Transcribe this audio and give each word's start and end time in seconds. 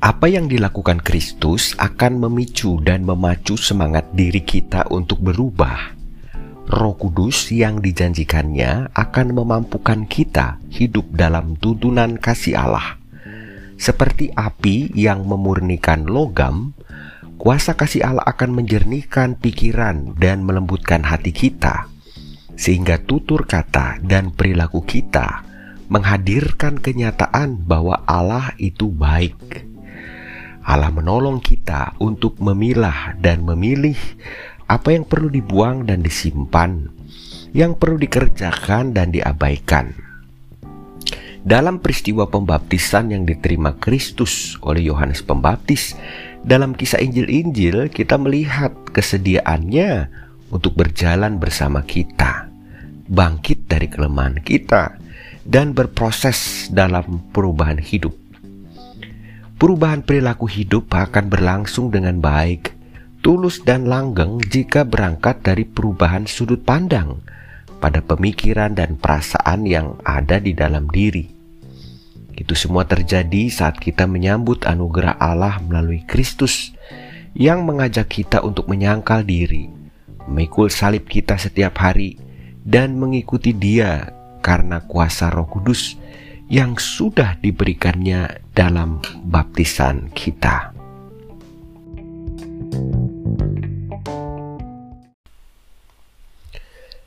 Apa 0.00 0.32
yang 0.32 0.48
dilakukan 0.48 1.04
Kristus 1.04 1.76
akan 1.76 2.24
memicu 2.24 2.80
dan 2.80 3.04
memacu 3.04 3.60
semangat 3.60 4.08
diri 4.16 4.40
kita 4.40 4.88
untuk 4.88 5.20
berubah. 5.20 5.92
Roh 6.72 6.96
Kudus 6.96 7.52
yang 7.52 7.84
dijanjikannya 7.84 8.96
akan 8.96 9.36
memampukan 9.36 10.08
kita 10.08 10.56
hidup 10.72 11.04
dalam 11.12 11.52
tuntunan 11.60 12.16
kasih 12.16 12.56
Allah. 12.56 12.96
Seperti 13.76 14.32
api 14.32 14.88
yang 14.96 15.28
memurnikan 15.28 16.08
logam, 16.08 16.72
kuasa 17.36 17.76
kasih 17.76 18.00
Allah 18.00 18.24
akan 18.24 18.56
menjernihkan 18.56 19.36
pikiran 19.36 20.16
dan 20.16 20.48
melembutkan 20.48 21.04
hati 21.04 21.28
kita, 21.28 21.92
sehingga 22.56 22.96
tutur 23.04 23.44
kata 23.44 24.00
dan 24.00 24.32
perilaku 24.32 24.80
kita 24.80 25.44
menghadirkan 25.92 26.80
kenyataan 26.80 27.60
bahwa 27.68 28.00
Allah 28.08 28.54
itu 28.56 28.88
baik 28.88 29.68
Allah 30.60 30.92
menolong 30.92 31.40
kita 31.40 31.96
untuk 32.00 32.36
memilah 32.36 33.16
dan 33.16 33.40
memilih 33.44 33.96
apa 34.68 34.92
yang 34.92 35.08
perlu 35.08 35.32
dibuang 35.32 35.88
dan 35.88 36.04
disimpan, 36.04 36.86
yang 37.56 37.74
perlu 37.74 37.96
dikerjakan 37.96 38.92
dan 38.94 39.10
diabaikan. 39.10 39.96
Dalam 41.40 41.80
peristiwa 41.80 42.28
pembaptisan 42.28 43.16
yang 43.16 43.24
diterima 43.24 43.72
Kristus 43.80 44.60
oleh 44.60 44.84
Yohanes 44.92 45.24
Pembaptis, 45.24 45.96
dalam 46.44 46.76
kisah 46.76 47.00
Injil-Injil 47.00 47.88
kita 47.88 48.20
melihat 48.20 48.76
kesediaannya 48.92 50.12
untuk 50.52 50.76
berjalan 50.76 51.40
bersama 51.40 51.80
kita, 51.80 52.52
bangkit 53.08 53.64
dari 53.64 53.88
kelemahan 53.88 54.44
kita, 54.44 55.00
dan 55.48 55.72
berproses 55.72 56.68
dalam 56.68 57.24
perubahan 57.32 57.80
hidup 57.80 58.12
Perubahan 59.60 60.00
perilaku 60.00 60.48
hidup 60.48 60.88
akan 60.88 61.28
berlangsung 61.28 61.92
dengan 61.92 62.16
baik, 62.16 62.72
tulus 63.20 63.60
dan 63.60 63.84
langgeng 63.84 64.40
jika 64.40 64.88
berangkat 64.88 65.44
dari 65.44 65.68
perubahan 65.68 66.24
sudut 66.24 66.64
pandang 66.64 67.20
pada 67.76 68.00
pemikiran 68.00 68.72
dan 68.72 68.96
perasaan 68.96 69.68
yang 69.68 70.00
ada 70.00 70.40
di 70.40 70.56
dalam 70.56 70.88
diri. 70.88 71.28
Itu 72.32 72.56
semua 72.56 72.88
terjadi 72.88 73.52
saat 73.52 73.76
kita 73.76 74.08
menyambut 74.08 74.64
anugerah 74.64 75.20
Allah 75.20 75.60
melalui 75.60 76.08
Kristus 76.08 76.72
yang 77.36 77.68
mengajak 77.68 78.08
kita 78.08 78.40
untuk 78.40 78.64
menyangkal 78.64 79.28
diri, 79.28 79.68
memikul 80.24 80.72
salib 80.72 81.04
kita 81.04 81.36
setiap 81.36 81.76
hari, 81.84 82.16
dan 82.64 82.96
mengikuti 82.96 83.52
Dia 83.52 84.08
karena 84.40 84.80
kuasa 84.88 85.28
Roh 85.28 85.52
Kudus 85.52 86.00
yang 86.50 86.74
sudah 86.74 87.38
diberikannya 87.38 88.42
dalam 88.50 88.98
baptisan 89.22 90.10
kita. 90.10 90.74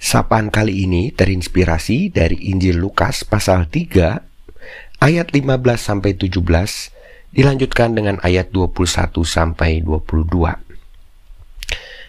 Sapaan 0.00 0.48
kali 0.48 0.88
ini 0.88 1.12
terinspirasi 1.12 2.08
dari 2.08 2.48
Injil 2.48 2.80
Lukas 2.80 3.28
pasal 3.28 3.68
3 3.68 5.04
ayat 5.04 5.28
15 5.28 5.44
sampai 5.76 6.16
17 6.16 6.40
dilanjutkan 7.36 7.92
dengan 7.92 8.16
ayat 8.24 8.48
21 8.56 9.20
sampai 9.20 9.84
22. 9.84 10.65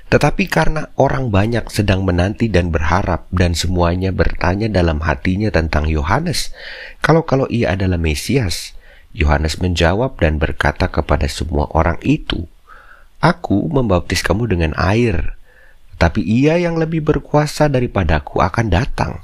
Tetapi 0.08 0.48
karena 0.48 0.88
orang 0.96 1.28
banyak 1.36 1.68
sedang 1.68 2.08
menanti 2.08 2.48
dan 2.48 2.72
berharap 2.72 3.28
dan 3.36 3.52
semuanya 3.52 4.16
bertanya 4.16 4.72
dalam 4.72 5.04
hatinya 5.04 5.52
tentang 5.52 5.92
Yohanes, 5.92 6.56
kalau-kalau 7.04 7.44
ia 7.52 7.76
adalah 7.76 8.00
Mesias, 8.00 8.72
Yohanes 9.12 9.60
menjawab 9.60 10.16
dan 10.16 10.40
berkata 10.40 10.88
kepada 10.88 11.28
semua 11.28 11.68
orang 11.76 12.00
itu, 12.08 12.48
Aku 13.20 13.68
membaptis 13.68 14.24
kamu 14.24 14.48
dengan 14.48 14.72
air, 14.80 15.36
tapi 16.00 16.24
ia 16.24 16.56
yang 16.56 16.80
lebih 16.80 17.04
berkuasa 17.04 17.68
daripadaku 17.68 18.40
akan 18.40 18.72
datang, 18.72 19.20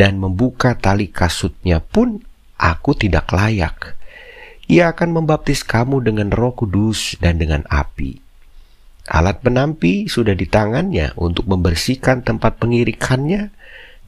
dan 0.00 0.16
membuka 0.16 0.72
tali 0.72 1.12
kasutnya 1.12 1.84
pun 1.84 2.24
aku 2.56 2.96
tidak 2.96 3.28
layak. 3.28 4.00
Ia 4.72 4.96
akan 4.96 5.20
membaptis 5.20 5.60
kamu 5.60 6.00
dengan 6.00 6.32
roh 6.32 6.56
kudus 6.56 7.20
dan 7.20 7.36
dengan 7.36 7.68
api. 7.68 8.23
Alat 9.04 9.44
penampi 9.44 10.08
sudah 10.08 10.32
di 10.32 10.48
tangannya 10.48 11.12
untuk 11.20 11.44
membersihkan 11.44 12.24
tempat 12.24 12.56
pengirikannya 12.56 13.52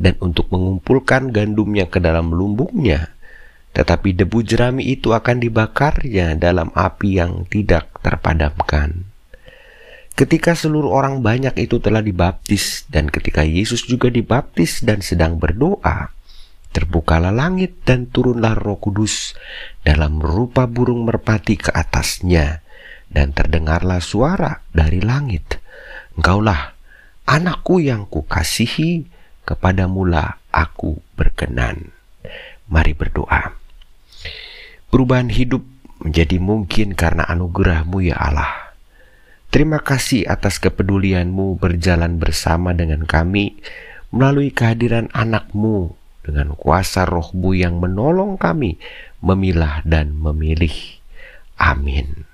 dan 0.00 0.14
untuk 0.24 0.48
mengumpulkan 0.48 1.28
gandumnya 1.36 1.84
ke 1.84 2.00
dalam 2.00 2.32
lumbungnya. 2.32 3.12
Tetapi 3.76 4.16
debu 4.16 4.40
jerami 4.40 4.88
itu 4.88 5.12
akan 5.12 5.36
dibakarnya 5.36 6.40
dalam 6.40 6.72
api 6.72 7.20
yang 7.20 7.44
tidak 7.44 7.92
terpadamkan. 8.00 9.04
Ketika 10.16 10.56
seluruh 10.56 10.88
orang 10.88 11.20
banyak 11.20 11.52
itu 11.60 11.76
telah 11.76 12.00
dibaptis 12.00 12.88
dan 12.88 13.12
ketika 13.12 13.44
Yesus 13.44 13.84
juga 13.84 14.08
dibaptis 14.08 14.80
dan 14.80 15.04
sedang 15.04 15.36
berdoa, 15.36 16.08
terbukalah 16.72 17.36
langit 17.36 17.84
dan 17.84 18.08
turunlah 18.08 18.56
roh 18.56 18.80
kudus 18.80 19.36
dalam 19.84 20.24
rupa 20.24 20.64
burung 20.64 21.04
merpati 21.04 21.60
ke 21.60 21.68
atasnya 21.68 22.64
dan 23.10 23.32
terdengarlah 23.32 24.02
suara 24.02 24.62
dari 24.74 25.00
langit. 25.02 25.62
Engkaulah 26.18 26.74
anakku 27.26 27.82
yang 27.82 28.06
kukasihi, 28.08 29.06
kepadamulah 29.46 30.40
aku 30.50 30.98
berkenan. 31.14 31.92
Mari 32.66 32.92
berdoa. 32.98 33.54
Perubahan 34.90 35.30
hidup 35.30 35.62
menjadi 36.02 36.38
mungkin 36.38 36.94
karena 36.94 37.26
anugerahmu 37.26 38.02
ya 38.02 38.16
Allah. 38.18 38.74
Terima 39.50 39.80
kasih 39.80 40.26
atas 40.26 40.58
kepedulianmu 40.58 41.56
berjalan 41.56 42.18
bersama 42.18 42.74
dengan 42.74 43.06
kami 43.06 43.56
melalui 44.10 44.50
kehadiran 44.52 45.08
anakmu 45.14 45.94
dengan 46.26 46.58
kuasa 46.58 47.06
rohmu 47.06 47.54
yang 47.54 47.78
menolong 47.78 48.34
kami 48.36 48.76
memilah 49.22 49.80
dan 49.86 50.12
memilih. 50.12 50.74
Amin. 51.56 52.26